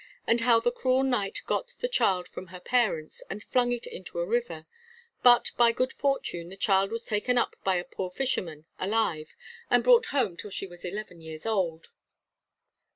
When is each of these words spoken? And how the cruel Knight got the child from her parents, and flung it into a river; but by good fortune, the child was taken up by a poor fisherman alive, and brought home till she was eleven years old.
And 0.25 0.41
how 0.41 0.59
the 0.59 0.71
cruel 0.71 1.03
Knight 1.03 1.43
got 1.45 1.73
the 1.77 1.87
child 1.87 2.27
from 2.27 2.47
her 2.47 2.59
parents, 2.59 3.21
and 3.29 3.43
flung 3.43 3.71
it 3.71 3.85
into 3.85 4.17
a 4.17 4.25
river; 4.25 4.65
but 5.21 5.51
by 5.57 5.71
good 5.71 5.93
fortune, 5.93 6.49
the 6.49 6.55
child 6.57 6.89
was 6.89 7.05
taken 7.05 7.37
up 7.37 7.55
by 7.63 7.75
a 7.75 7.83
poor 7.83 8.09
fisherman 8.09 8.65
alive, 8.79 9.35
and 9.69 9.83
brought 9.83 10.07
home 10.07 10.37
till 10.37 10.49
she 10.49 10.65
was 10.65 10.83
eleven 10.83 11.21
years 11.21 11.45
old. 11.45 11.89